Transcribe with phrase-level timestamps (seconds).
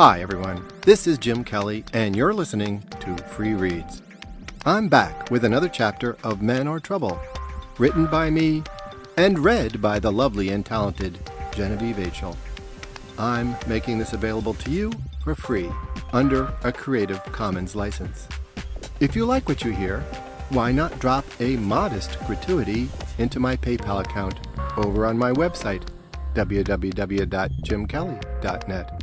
[0.00, 0.62] Hi, everyone.
[0.82, 4.00] This is Jim Kelly, and you're listening to Free Reads.
[4.64, 7.20] I'm back with another chapter of Men Are Trouble,
[7.78, 8.62] written by me
[9.16, 11.18] and read by the lovely and talented
[11.52, 12.36] Genevieve Achel.
[13.18, 14.92] I'm making this available to you
[15.24, 15.68] for free
[16.12, 18.28] under a Creative Commons license.
[19.00, 20.02] If you like what you hear,
[20.50, 24.38] why not drop a modest gratuity into my PayPal account
[24.76, 25.82] over on my website,
[26.36, 28.97] www.jimkelly.net?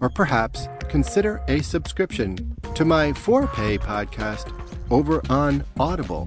[0.00, 4.52] Or perhaps consider a subscription to my for-pay podcast
[4.90, 6.26] over on Audible,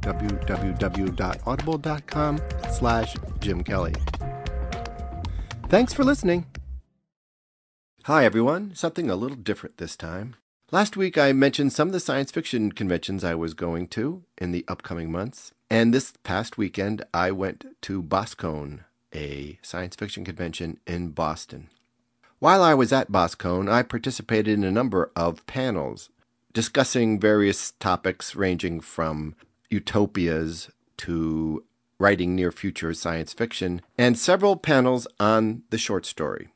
[0.00, 3.94] www.audible.com slash Jim Kelly.
[5.68, 6.46] Thanks for listening.
[8.04, 8.74] Hi, everyone.
[8.74, 10.36] Something a little different this time.
[10.72, 14.52] Last week, I mentioned some of the science fiction conventions I was going to in
[14.52, 15.52] the upcoming months.
[15.68, 21.68] And this past weekend, I went to Boscone, a science fiction convention in Boston.
[22.40, 26.08] While I was at Boscone, I participated in a number of panels
[26.54, 29.34] discussing various topics ranging from
[29.68, 31.62] utopias to
[31.98, 36.48] writing near future science fiction, and several panels on the short story.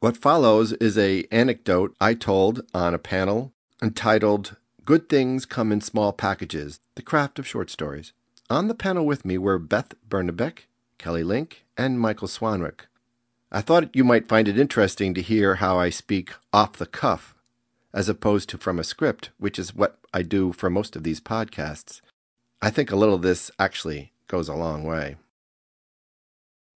[0.00, 5.80] What follows is a anecdote I told on a panel entitled Good Things Come in
[5.80, 8.12] Small Packages: The Craft of Short Stories.
[8.50, 10.66] On the panel with me were Beth Bernobich,
[10.98, 12.80] Kelly Link, and Michael Swanwick.
[13.54, 17.36] I thought you might find it interesting to hear how I speak off the cuff
[17.92, 21.20] as opposed to from a script, which is what I do for most of these
[21.20, 22.00] podcasts.
[22.60, 25.14] I think a little of this actually goes a long way.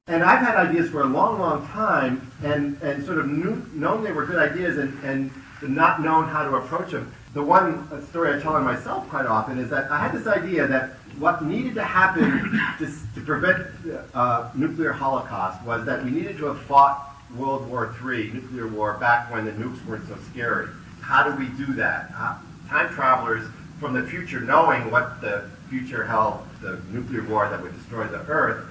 [0.06, 4.04] And I've had ideas for a long, long time and, and sort of knew, known
[4.04, 7.12] they were good ideas and, and not known how to approach them.
[7.34, 10.66] The one story I tell on myself quite often is that I had this idea
[10.66, 13.66] that what needed to happen to, to prevent
[14.14, 18.94] uh, nuclear holocaust was that we needed to have fought World War III, nuclear war,
[18.94, 20.68] back when the nukes weren't so scary.
[21.00, 22.10] How do we do that?
[22.16, 23.46] Uh, time travelers
[23.80, 28.20] from the future, knowing what the future held, the nuclear war that would destroy the
[28.26, 28.64] Earth,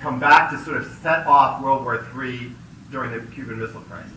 [0.00, 2.52] come back to sort of set off World War III
[2.90, 4.12] during the Cuban Missile Crisis.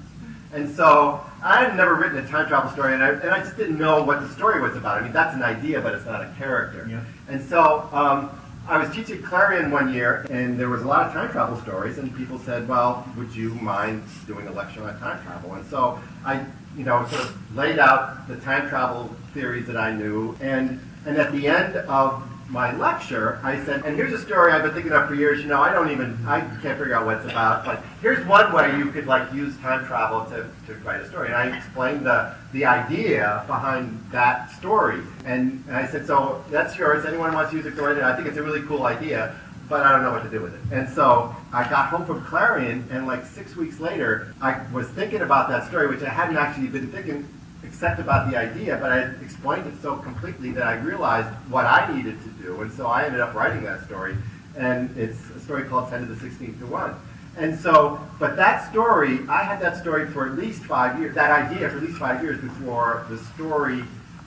[0.52, 3.56] And so I had never written a time travel story, and I, and I just
[3.56, 5.00] didn't know what the story was about.
[5.00, 6.88] I mean, that's an idea, but it's not a character.
[6.90, 7.04] Yeah.
[7.28, 8.32] And so um,
[8.68, 11.98] I was teaching Clarion one year, and there was a lot of time travel stories,
[11.98, 15.54] and people said, well, would you mind doing a lecture on time travel?
[15.54, 16.44] And so I,
[16.76, 21.18] you know, sort of laid out the time travel theories that I knew, and, and
[21.18, 24.92] at the end of my lecture, I said, and here's a story I've been thinking
[24.92, 25.42] of for years.
[25.42, 28.52] You know, I don't even, I can't figure out what it's about, but here's one
[28.52, 31.28] way you could like use time travel to, to write a story.
[31.28, 35.02] And I explained the, the idea behind that story.
[35.26, 37.06] And, and I said, so that's yours.
[37.06, 39.36] Anyone wants to use it, go right I think it's a really cool idea,
[39.68, 40.62] but I don't know what to do with it.
[40.72, 45.22] And so I got home from Clarion, and like six weeks later, I was thinking
[45.22, 47.28] about that story, which I hadn't actually been thinking
[47.64, 51.94] except about the idea, but I explained it so completely that I realized what I
[51.96, 54.16] needed to do, and so I ended up writing that story,
[54.58, 56.96] and it's a story called 10 to the 16th to 1.
[57.38, 61.32] And so, but that story, I had that story for at least five years, that
[61.32, 63.84] idea for at least five years before the story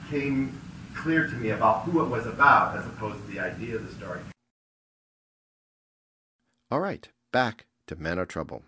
[0.08, 0.58] came
[0.94, 3.94] clear to me about who it was about as opposed to the idea of the
[3.94, 4.20] story.
[6.70, 8.62] All right, back to Men Are Trouble.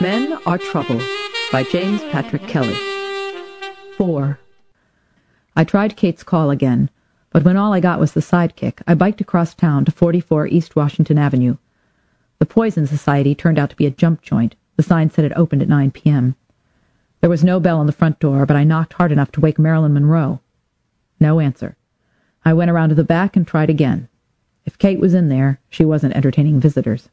[0.00, 1.00] Men Are Trouble
[1.52, 2.99] by James Patrick Kelly.
[4.00, 4.38] 4.
[5.54, 6.88] I tried Kate's call again,
[7.28, 10.74] but when all I got was the sidekick, I biked across town to 44 East
[10.74, 11.58] Washington Avenue.
[12.38, 14.54] The Poison Society turned out to be a jump joint.
[14.76, 16.34] The sign said it opened at 9 p.m.
[17.20, 19.58] There was no bell on the front door, but I knocked hard enough to wake
[19.58, 20.40] Marilyn Monroe.
[21.20, 21.76] No answer.
[22.42, 24.08] I went around to the back and tried again.
[24.64, 27.10] If Kate was in there, she wasn't entertaining visitors.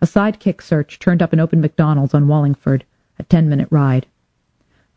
[0.00, 2.84] A sidekick search turned up an open McDonald's on Wallingford,
[3.18, 4.06] a ten-minute ride.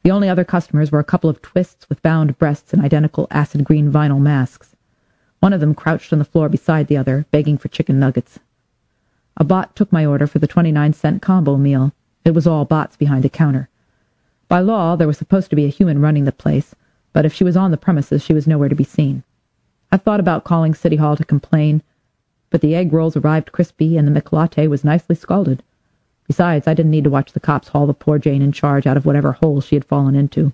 [0.08, 3.66] The only other customers were a couple of twists with bound breasts and identical acid
[3.66, 4.74] green vinyl masks.
[5.42, 8.40] One of them crouched on the floor beside the other, begging for chicken nuggets.
[9.36, 11.92] A bot took my order for the 29 cent combo meal.
[12.24, 13.68] It was all bots behind the counter.
[14.48, 16.74] By law, there was supposed to be a human running the place,
[17.12, 19.24] but if she was on the premises, she was nowhere to be seen.
[19.92, 21.84] I thought about calling City Hall to complain,
[22.50, 25.64] but the egg rolls arrived crispy and the McLatte was nicely scalded.
[26.28, 28.98] Besides, I didn't need to watch the cops haul the poor Jane in charge out
[28.98, 30.52] of whatever hole she had fallen into.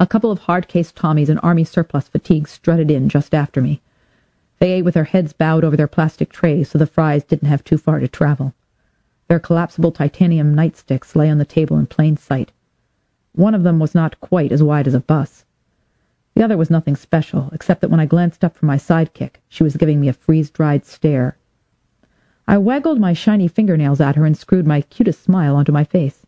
[0.00, 3.80] A couple of hard-case Tommies in army surplus fatigues strutted in just after me.
[4.58, 7.62] They ate with their heads bowed over their plastic trays so the fries didn't have
[7.62, 8.52] too far to travel.
[9.28, 12.50] Their collapsible titanium nightsticks lay on the table in plain sight.
[13.32, 15.44] One of them was not quite as wide as a bus.
[16.34, 19.62] The other was nothing special, except that when I glanced up from my sidekick, she
[19.62, 21.36] was giving me a freeze-dried stare
[22.50, 26.26] I waggled my shiny fingernails at her and screwed my cutest smile onto my face.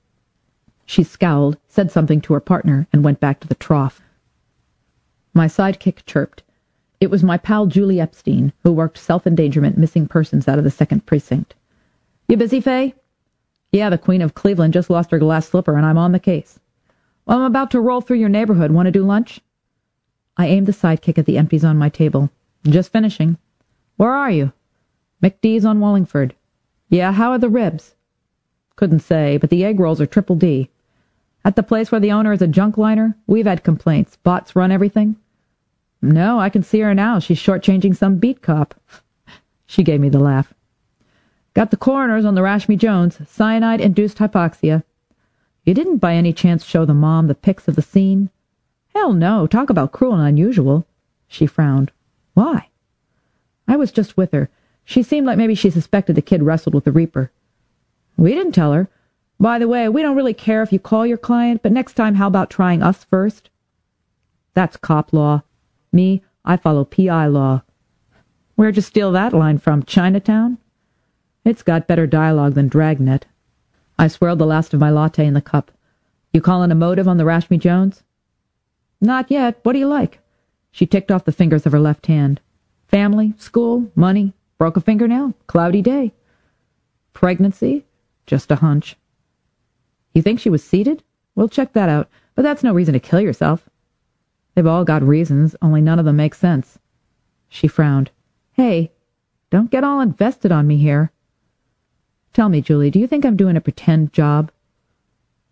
[0.87, 4.01] She scowled, said something to her partner, and went back to the trough.
[5.35, 6.45] My sidekick chirped.
[7.01, 11.07] It was my pal Julie Epstein, who worked self-endangerment missing persons out of the second
[11.07, 11.57] precinct.
[12.29, 12.95] You busy, Fay?
[13.73, 16.61] Yeah, the Queen of Cleveland just lost her glass slipper, and I'm on the case.
[17.27, 18.71] Well, I'm about to roll through your neighborhood.
[18.71, 19.41] Want to do lunch?
[20.37, 22.31] I aimed the sidekick at the empties on my table.
[22.65, 23.39] Just finishing.
[23.97, 24.53] Where are you?
[25.23, 26.35] McDee's on Wallingford.
[26.89, 27.95] Yeah, how are the ribs?
[28.75, 30.69] Couldn't say, but the egg rolls are triple D.
[31.45, 34.17] At the place where the owner is a junk liner, we've had complaints.
[34.17, 35.17] Bots run everything.
[36.01, 37.21] No, I can see her now.
[37.21, 38.75] She's shortchanging some beat cop.
[39.67, 40.53] she gave me the laugh.
[41.55, 43.19] Got the coroners on the Rashmi Jones.
[43.29, 44.83] Cyanide-induced hypoxia.
[45.65, 48.31] You didn't by any chance show the mom the pics of the scene?
[48.95, 49.47] Hell no.
[49.47, 50.87] Talk about cruel and unusual.
[51.29, 51.93] She frowned.
[52.35, 52.69] Why?
[53.69, 54.51] I was just with her.
[54.85, 57.31] She seemed like maybe she suspected the kid wrestled with the Reaper.
[58.17, 58.89] We didn't tell her.
[59.39, 62.15] By the way, we don't really care if you call your client, but next time
[62.15, 63.51] how about trying us first?
[64.55, 65.43] That's cop law.
[65.93, 67.63] Me, I follow PI law.
[68.55, 70.59] Where'd you steal that line from, Chinatown?
[71.45, 73.27] It's got better dialogue than Dragnet.
[73.99, 75.71] I swirled the last of my latte in the cup.
[76.33, 78.03] You calling a motive on the Rashmi Jones?
[79.01, 79.59] Not yet.
[79.63, 80.21] What do you like?
[80.71, 82.41] She ticked off the fingers of her left hand.
[82.89, 84.33] Family, school, money,
[84.63, 86.13] broke a fingernail, cloudy day.
[87.15, 87.85] Pregnancy?
[88.27, 88.95] Just a hunch.
[90.15, 91.03] You think she was seeded?
[91.35, 93.69] We'll check that out, but that's no reason to kill yourself.
[94.55, 96.79] They've all got reasons, only none of them make sense.
[97.49, 98.13] She frowned.
[98.53, 98.93] Hey,
[99.51, 101.11] don't get all invested on me here.
[102.33, 104.53] Tell me, Julie, do you think I'm doing a pretend job?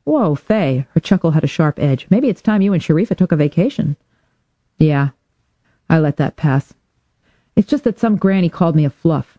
[0.05, 0.87] Whoa, Fay.
[0.91, 2.07] Her chuckle had a sharp edge.
[2.11, 3.97] Maybe it's time you and Sharifa took a vacation.
[4.79, 5.09] Yeah,
[5.89, 6.75] I let that pass.
[7.61, 9.37] It's just that some granny called me a fluff.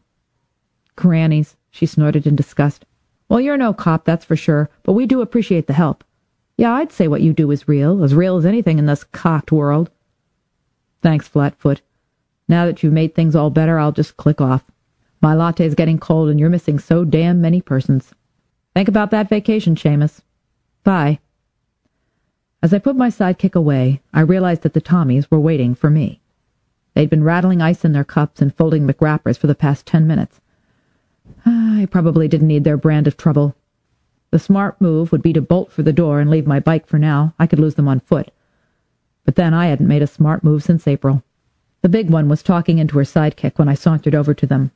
[0.95, 2.85] Grannies, she snorted in disgust.
[3.27, 6.03] Well, you're no cop, that's for sure, but we do appreciate the help.
[6.55, 9.51] Yeah, I'd say what you do is real, as real as anything in this cocked
[9.51, 9.89] world.
[11.01, 11.81] Thanks, Flatfoot.
[12.47, 14.65] Now that you've made things all better, I'll just click off.
[15.19, 18.13] My latte's getting cold and you're missing so damn many persons.
[18.75, 20.21] Think about that vacation, Seamus.
[20.83, 21.17] Bye.
[22.61, 26.20] As I put my sidekick away, I realized that the Tommies were waiting for me.
[26.93, 30.41] They'd been rattling ice in their cups and folding McWrappers for the past ten minutes.
[31.45, 33.55] Ah, I probably didn't need their brand of trouble.
[34.31, 36.97] The smart move would be to bolt for the door and leave my bike for
[36.99, 37.33] now.
[37.39, 38.31] I could lose them on foot.
[39.23, 41.23] But then I hadn't made a smart move since April.
[41.81, 44.71] The big one was talking into her sidekick when I sauntered over to them.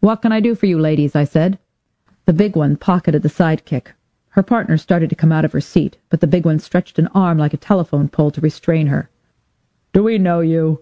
[0.00, 1.16] What can I do for you, ladies?
[1.16, 1.58] I said.
[2.26, 3.88] The big one pocketed the sidekick.
[4.30, 7.06] Her partner started to come out of her seat, but the big one stretched an
[7.08, 9.08] arm like a telephone pole to restrain her.
[9.92, 10.80] Do we know you?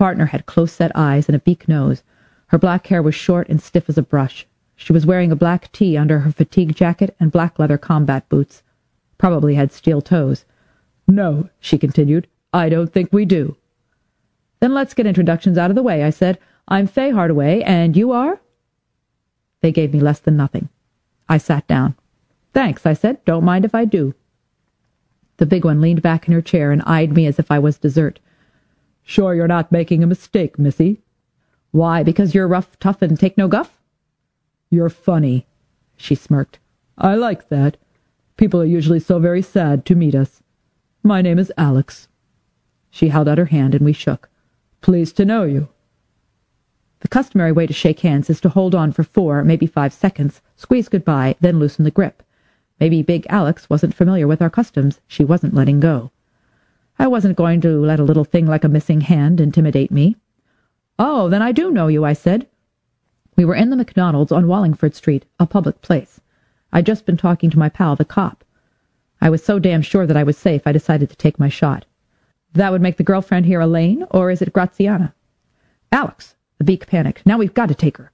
[0.00, 2.02] Partner had close-set eyes and a beak nose.
[2.46, 4.46] Her black hair was short and stiff as a brush.
[4.74, 8.62] She was wearing a black tee under her fatigue jacket and black leather combat boots.
[9.18, 10.46] Probably had steel toes.
[11.06, 13.58] No, she continued, I don't think we do.
[14.60, 16.38] Then let's get introductions out of the way, I said.
[16.66, 18.40] I'm Fay Hardaway, and you are?
[19.60, 20.70] They gave me less than nothing.
[21.28, 21.94] I sat down.
[22.54, 23.22] Thanks, I said.
[23.26, 24.14] Don't mind if I do.
[25.36, 27.76] The big one leaned back in her chair and eyed me as if I was
[27.76, 28.18] dessert.
[29.02, 31.00] Sure you're not making a mistake, missy?
[31.70, 33.78] Why, because you're rough, tough, and take no guff?
[34.70, 35.46] You're funny,
[35.96, 36.58] she smirked.
[36.98, 37.76] I like that.
[38.36, 40.42] People are usually so very sad to meet us.
[41.02, 42.08] My name is Alex.
[42.90, 44.28] She held out her hand and we shook.
[44.80, 45.68] Pleased to know you.
[47.00, 50.42] The customary way to shake hands is to hold on for four, maybe five seconds,
[50.56, 52.22] squeeze goodbye, then loosen the grip.
[52.78, 55.00] Maybe Big Alex wasn't familiar with our customs.
[55.06, 56.10] She wasn't letting go.
[57.00, 60.16] I wasn't going to let a little thing like a missing hand intimidate me.
[60.98, 62.46] Oh, then I do know you, I said.
[63.36, 66.20] We were in the McDonald's on Wallingford Street, a public place.
[66.74, 68.44] I'd just been talking to my pal, the cop.
[69.18, 71.86] I was so damn sure that I was safe, I decided to take my shot.
[72.52, 75.14] That would make the girlfriend here Elaine, or is it Graziana?
[75.90, 76.34] Alex!
[76.58, 77.24] The beak panicked.
[77.24, 78.12] Now we've got to take her.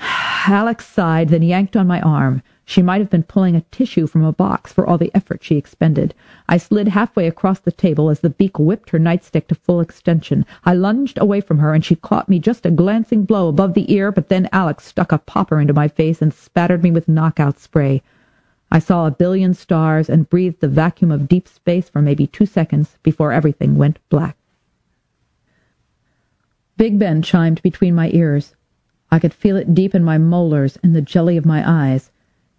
[0.48, 2.42] Alex sighed, then yanked on my arm.
[2.64, 5.56] She might have been pulling a tissue from a box for all the effort she
[5.56, 6.14] expended.
[6.48, 10.46] I slid halfway across the table as the beak whipped her nightstick to full extension.
[10.64, 13.92] I lunged away from her, and she caught me just a glancing blow above the
[13.92, 17.58] ear, but then Alex stuck a popper into my face and spattered me with knockout
[17.58, 18.00] spray.
[18.70, 22.46] I saw a billion stars and breathed the vacuum of deep space for maybe two
[22.46, 24.36] seconds before everything went black.
[26.76, 28.54] Big Ben chimed between my ears.
[29.10, 32.11] I could feel it deep in my molars, and the jelly of my eyes.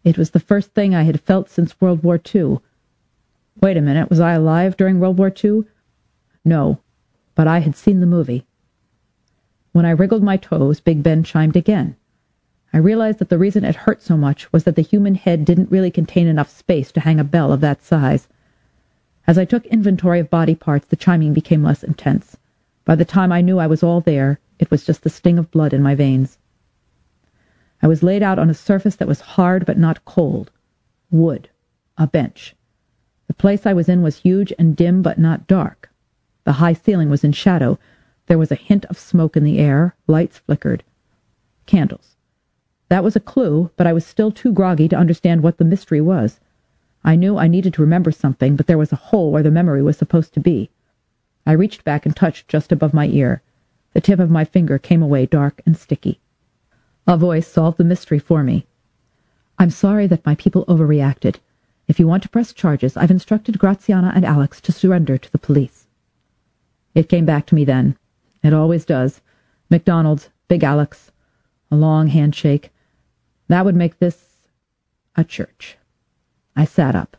[0.04, 2.60] It was the first thing I had felt since World War II.
[3.62, 5.64] Wait a minute, was I alive during World War II?
[6.44, 6.80] No,
[7.36, 8.46] but I had seen the movie.
[9.72, 11.96] When I wriggled my toes, Big Ben chimed again.
[12.74, 15.72] I realized that the reason it hurt so much was that the human head didn't
[15.72, 18.28] really contain enough space to hang a bell of that size.
[19.26, 22.36] As I took inventory of body parts, the chiming became less intense.
[22.84, 25.50] By the time I knew I was all there, it was just the sting of
[25.50, 26.38] blood in my veins.
[27.84, 30.50] I was laid out on a surface that was hard but not cold.
[31.12, 31.50] Wood.
[31.98, 32.56] A bench.
[33.28, 35.90] The place I was in was huge and dim but not dark.
[36.46, 37.78] The high ceiling was in shadow.
[38.28, 39.96] There was a hint of smoke in the air.
[40.08, 40.82] Lights flickered.
[41.66, 42.16] Candles.
[42.88, 46.00] That was a clue, but I was still too groggy to understand what the mystery
[46.00, 46.40] was.
[47.04, 49.84] I knew I needed to remember something, but there was a hole where the memory
[49.84, 50.70] was supposed to be.
[51.46, 53.42] I reached back and touched just above my ear.
[53.92, 56.22] The tip of my finger came away dark and sticky.
[57.06, 58.66] A voice solved the mystery for me.
[59.60, 61.36] I'm sorry that my people overreacted.
[61.86, 65.38] If you want to press charges, I've instructed Graziana and Alex to surrender to the
[65.38, 65.88] police.
[66.96, 67.98] It came back to me then.
[68.42, 69.20] It always does.
[69.70, 71.12] McDonald's, Big Alex,
[71.70, 72.72] a long handshake,
[73.50, 74.48] that would make this
[75.18, 75.78] a church.
[76.56, 77.18] I sat up.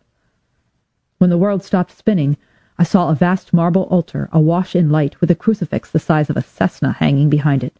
[1.19, 2.38] When the world stopped spinning,
[2.79, 6.38] I saw a vast marble altar awash in light with a crucifix the size of
[6.38, 7.76] a Cessna hanging behind it.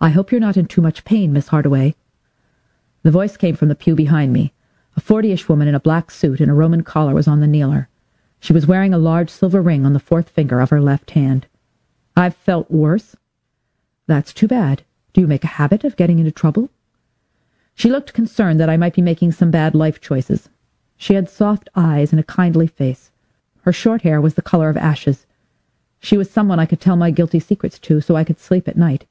[0.00, 1.94] I hope you're not in too much pain, Miss Hardaway.
[3.02, 4.52] The voice came from the pew behind me.
[4.96, 7.88] A fortyish woman in a black suit and a Roman collar was on the kneeler.
[8.38, 11.46] She was wearing a large silver ring on the fourth finger of her left hand.
[12.16, 13.16] I've felt worse.
[14.06, 14.82] That's too bad.
[15.12, 16.68] Do you make a habit of getting into trouble?
[17.74, 20.50] She looked concerned that I might be making some bad life choices.
[20.96, 23.10] She had soft eyes and a kindly face.
[23.62, 25.26] Her short hair was the color of ashes.
[26.00, 28.76] She was someone I could tell my guilty secrets to so I could sleep at
[28.76, 29.06] night.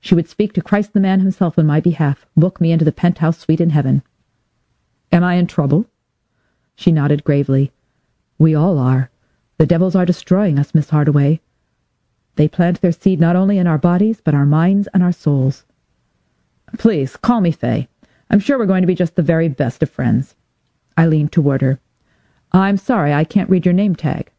[0.00, 2.92] She would speak to Christ the man himself on my behalf, book me into the
[2.92, 4.02] penthouse suite in heaven.
[5.10, 5.86] Am I in trouble?
[6.76, 7.72] She nodded gravely.
[8.38, 9.10] We all are.
[9.56, 11.40] The devils are destroying us, Miss Hardaway.
[12.36, 15.64] They plant their seed not only in our bodies, but our minds and our souls.
[16.78, 17.88] Please, call me Fay.
[18.30, 20.36] I'm sure we're going to be just the very best of friends.
[20.96, 21.80] I leaned toward her.
[22.52, 24.30] I'm sorry I can't read your name tag.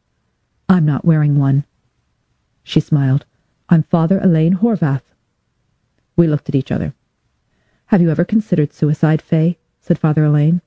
[0.69, 1.65] I'm not wearing one.
[2.63, 3.25] She smiled.
[3.67, 5.01] I'm Father Elaine Horvath.
[6.19, 6.93] We looked at each other.
[7.85, 9.57] Have you ever considered suicide, Fay?
[9.79, 10.59] said Father Elaine.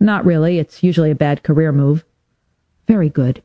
[0.00, 0.58] Not really.
[0.58, 2.06] It's usually a bad career move.
[2.88, 3.42] Very good.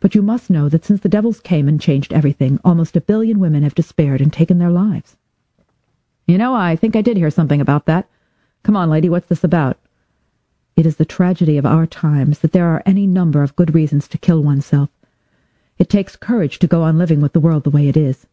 [0.00, 3.40] But you must know that since the devils came and changed everything, almost a billion
[3.40, 5.18] women have despaired and taken their lives.
[6.26, 8.08] You know, I think I did hear something about that.
[8.62, 9.76] Come on, lady, what's this about?
[10.76, 14.08] It is the tragedy of our times that there are any number of good reasons
[14.08, 14.88] to kill oneself.
[15.76, 18.26] It takes courage to go on living with the world the way it is.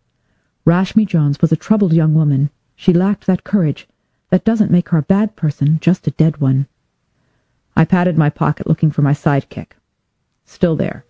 [0.68, 2.50] Rashmi Jones was a troubled young woman.
[2.76, 3.88] She lacked that courage.
[4.32, 6.68] That doesn't make her a bad person, just a dead one.
[7.78, 9.78] I patted my pocket looking for my sidekick.
[10.44, 11.06] Still there.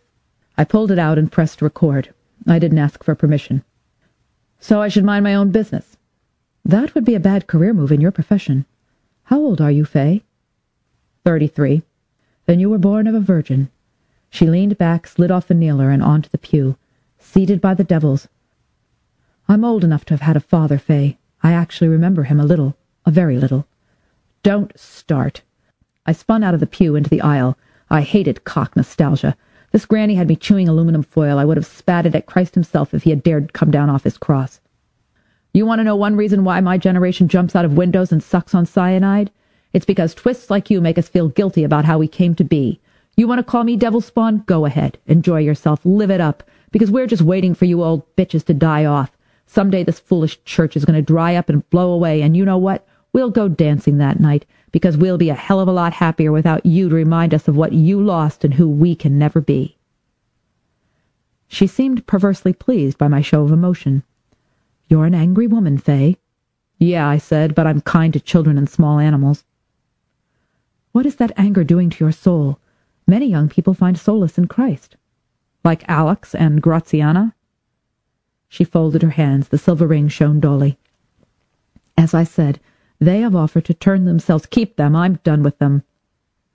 [0.60, 2.14] I pulled it out and pressed record.
[2.46, 3.64] I didn't ask for permission.
[4.60, 5.98] So I should mind my own business.
[6.64, 8.68] That would be a bad career move in your profession.
[9.24, 10.22] How old are you, Fay?
[11.26, 11.82] Thirty-three.
[12.46, 13.72] Then you were born of a virgin.
[14.30, 16.78] She leaned back, slid off the kneeler, and onto the pew,
[17.18, 18.28] seeded by the devils.
[19.50, 21.18] I'm old enough to have had a father, Fay.
[21.42, 22.76] I actually remember him a little,
[23.06, 23.66] a very little.
[24.44, 25.42] Don't start.
[26.06, 27.58] I spun out of the pew into the aisle.
[27.90, 29.38] I hated cock nostalgia.
[29.72, 31.40] This granny had me chewing aluminum foil.
[31.40, 34.18] I would have spatted at Christ himself if he had dared come down off his
[34.18, 34.60] cross.
[35.54, 38.54] You want to know one reason why my generation jumps out of windows and sucks
[38.54, 39.32] on cyanide?
[39.72, 42.82] It's because twists like you make us feel guilty about how we came to be.
[43.16, 44.44] You want to call me devil spawn?
[44.46, 44.98] Go ahead.
[45.08, 45.80] Enjoy yourself.
[45.86, 46.44] Live it up.
[46.72, 49.17] Because we're just waiting for you old bitches to die off.
[49.48, 52.58] Someday this foolish church is going to dry up and blow away, and you know
[52.58, 52.86] what?
[53.14, 56.66] We'll go dancing that night because we'll be a hell of a lot happier without
[56.66, 59.78] you to remind us of what you lost and who we can never be.
[61.48, 64.04] She seemed perversely pleased by my show of emotion.
[64.90, 66.18] You're an angry woman, Fay.
[66.78, 69.46] Yeah, I said, but I'm kind to children and small animals.
[70.92, 72.60] What is that anger doing to your soul?
[73.08, 74.98] Many young people find solace in Christ.
[75.64, 77.34] Like Alex and Graziana?
[78.50, 79.50] She folded her hands.
[79.50, 80.78] The silver ring shone dully.
[81.98, 82.60] As I said,
[83.00, 84.46] they have offered to turn themselves.
[84.46, 84.96] Keep them.
[84.96, 85.84] I'm done with them.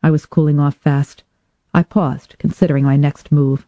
[0.03, 1.23] I was cooling off fast.
[1.75, 3.67] I paused, considering my next move.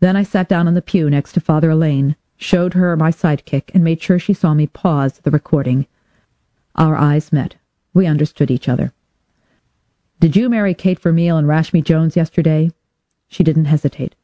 [0.00, 3.70] Then I sat down on the pew next to Father Elaine, showed her my sidekick,
[3.74, 5.86] and made sure she saw me pause the recording.
[6.76, 7.56] Our eyes met.
[7.94, 8.92] We understood each other.
[10.20, 12.70] Did you marry Kate Vermeil and Rashmi Jones yesterday?
[13.28, 14.14] She didn't hesitate.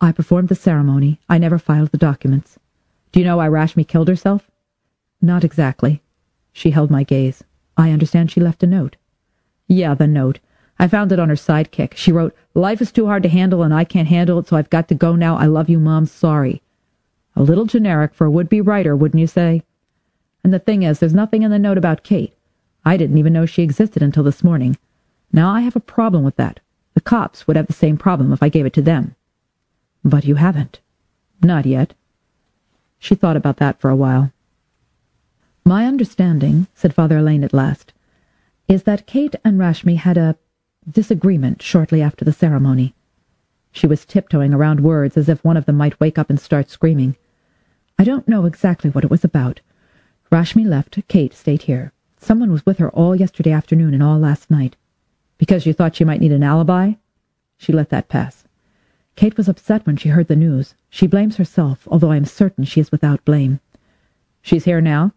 [0.00, 1.20] I performed the ceremony.
[1.28, 2.58] I never filed the documents.
[3.14, 4.50] Do you know why Rashmi killed herself?
[5.22, 6.02] Not exactly.
[6.52, 7.44] She held my gaze.
[7.76, 8.96] I understand she left a note.
[9.68, 10.40] Yeah, the note.
[10.80, 11.94] I found it on her sidekick.
[11.94, 14.68] She wrote, Life is too hard to handle and I can't handle it, so I've
[14.68, 15.36] got to go now.
[15.36, 16.06] I love you, Mom.
[16.06, 16.60] Sorry.
[17.36, 19.62] A little generic for a would-be writer, wouldn't you say?
[20.42, 22.34] And the thing is, there's nothing in the note about Kate.
[22.84, 24.76] I didn't even know she existed until this morning.
[25.32, 26.58] Now I have a problem with that.
[26.94, 29.14] The cops would have the same problem if I gave it to them.
[30.02, 30.80] But you haven't.
[31.44, 31.94] Not yet.
[33.04, 34.32] She thought about that for a while.
[35.62, 37.92] My understanding, said Father Elaine at last,
[38.66, 40.38] is that Kate and Rashmi had a
[40.90, 42.94] disagreement shortly after the ceremony.
[43.72, 46.70] She was tiptoeing around words as if one of them might wake up and start
[46.70, 47.14] screaming.
[47.98, 49.60] I don't know exactly what it was about.
[50.32, 51.92] Rashmi left, Kate stayed here.
[52.16, 54.76] Someone was with her all yesterday afternoon and all last night.
[55.36, 56.94] Because you thought she might need an alibi?
[57.58, 58.43] She let that pass.
[59.16, 60.74] Kate was upset when she heard the news.
[60.90, 63.60] She blames herself, although I am certain she is without blame.
[64.42, 65.12] She's here now?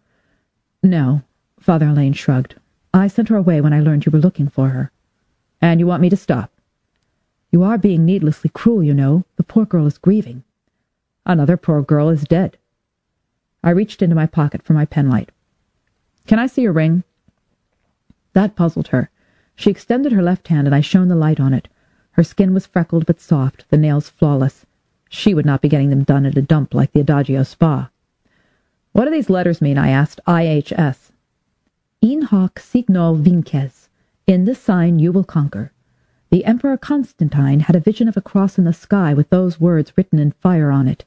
[0.82, 1.22] No,
[1.58, 2.54] Father Elaine shrugged.
[2.94, 4.92] I sent her away when I learned you were looking for her.
[5.60, 6.52] And you want me to stop?
[7.50, 9.24] You are being needlessly cruel, you know.
[9.36, 10.44] The poor girl is grieving.
[11.26, 12.56] Another poor girl is dead.
[13.62, 15.30] I reached into my pocket for my penlight.
[16.26, 17.02] Can I see your ring?
[18.34, 19.10] That puzzled her.
[19.56, 21.68] She extended her left hand, and I shone the light on it.
[22.18, 24.66] Her skin was freckled but soft, the nails flawless.
[25.08, 27.90] She would not be getting them done at a dump like the Adagio Spa.
[28.90, 29.78] What do these letters mean?
[29.78, 30.18] I asked.
[30.26, 31.12] IHS.
[32.00, 33.88] In hoc signo vinces.
[34.26, 35.70] In this sign you will conquer.
[36.30, 39.92] The Emperor Constantine had a vision of a cross in the sky with those words
[39.96, 41.04] written in fire on it.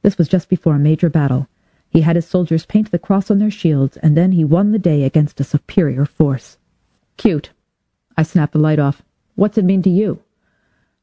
[0.00, 1.46] This was just before a major battle.
[1.90, 4.78] He had his soldiers paint the cross on their shields, and then he won the
[4.78, 6.56] day against a superior force.
[7.18, 7.50] Cute.
[8.16, 9.02] I snapped the light off.
[9.34, 10.20] What's it mean to you?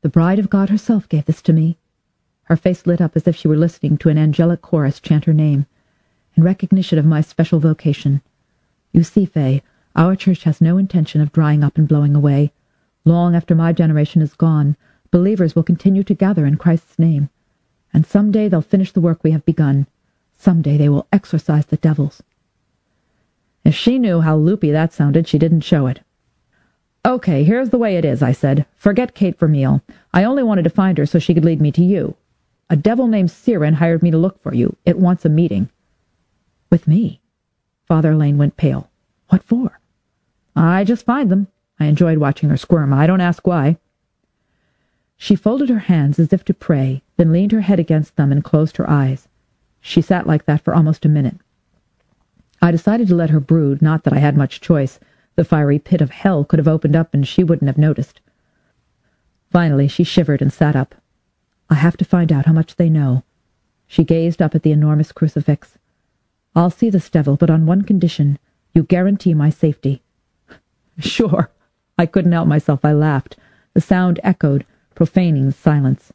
[0.02, 1.78] The bride of God herself gave this to me.
[2.46, 5.34] Her face lit up as if she were listening to an angelic chorus chant her
[5.34, 5.68] name,
[6.36, 8.22] in recognition of my special vocation.
[8.92, 9.62] You see, Fay,
[9.96, 12.52] our church has no intention of drying up and blowing away.
[13.06, 14.76] Long after my generation is gone,
[15.12, 17.30] believers will continue to gather in Christ's name.
[17.94, 19.86] And some day they'll finish the work we have begun.
[20.38, 22.24] Some day they will exorcise the devils.
[23.64, 26.00] If she knew how loopy that sounded, she didn't show it.
[27.06, 28.66] Okay, here's the way it is, I said.
[28.76, 29.82] Forget Kate Vermeil.
[30.14, 32.16] I only wanted to find her so she could lead me to you.
[32.70, 34.76] A devil named Siren hired me to look for you.
[34.86, 35.70] It wants a meeting.
[36.70, 37.20] With me?
[37.88, 38.90] Father Elaine went pale.
[39.30, 39.80] What for?
[40.56, 41.48] I just find them.
[41.80, 42.94] I enjoyed watching her squirm.
[42.94, 43.78] I don't ask why.
[45.18, 48.44] She folded her hands as if to pray, then leaned her head against them and
[48.44, 49.28] closed her eyes.
[49.80, 51.38] She sat like that for almost a minute.
[52.62, 55.00] I decided to let her brood, not that I had much choice.
[55.42, 58.22] The fiery pit of hell could have opened up and she wouldn't have noticed.
[59.50, 60.94] Finally, she shivered and sat up.
[61.68, 63.24] I have to find out how much they know.
[63.88, 65.80] She gazed up at the enormous crucifix.
[66.56, 68.38] I'll see this devil, but on one condition.
[68.76, 70.04] You guarantee my safety.
[71.00, 71.50] Sure.
[71.98, 72.86] I couldn't help myself.
[72.86, 73.36] I laughed.
[73.74, 76.14] The sound echoed, profaning the silence.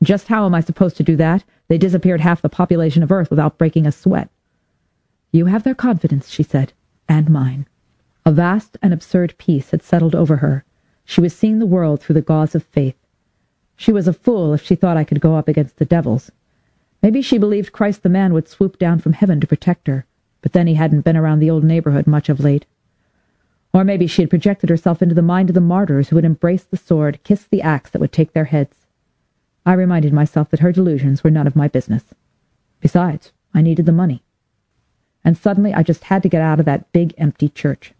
[0.00, 1.42] Just how am I supposed to do that?
[1.66, 4.30] They disappeared half the population of Earth without breaking a sweat.
[5.32, 6.72] You have their confidence, she said,
[7.08, 7.66] and mine.
[8.30, 10.64] A vast and absurd peace had settled over her.
[11.04, 12.94] She was seeing the world through the gauze of faith.
[13.74, 16.30] She was a fool if she thought I could go up against the devils.
[17.02, 20.06] Maybe she believed Christ the man would swoop down from heaven to protect her,
[20.42, 22.66] but then he hadn't been around the old neighborhood much of late.
[23.74, 26.62] Or maybe she had projected herself into the mind of the martyrs who would embrace
[26.62, 28.86] the sword, kiss the axe that would take their heads.
[29.66, 32.14] I reminded myself that her delusions were none of my business.
[32.80, 34.22] Besides, I needed the money.
[35.24, 37.92] And suddenly I just had to get out of that big empty church.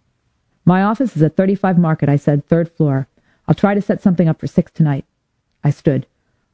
[0.70, 3.09] My office is at 35 Market, I said, third floor.
[3.48, 5.04] I'll try to set something up for six tonight.
[5.64, 6.06] I stood.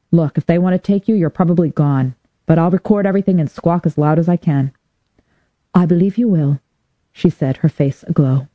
[0.09, 2.15] Look, if they want to take you, you're probably gone.
[2.47, 4.71] But I'll record everything and squawk as loud as I can.
[5.75, 6.59] I believe you will,
[7.11, 8.47] she said, her face aglow.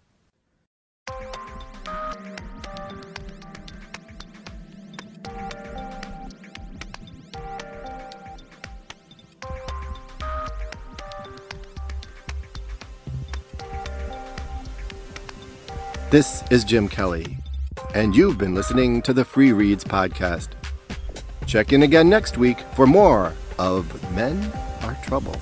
[16.13, 17.39] This is Jim Kelly,
[17.95, 20.49] and you've been listening to the Free Reads Podcast.
[21.47, 25.35] Check in again next week for more of Men Are Trouble.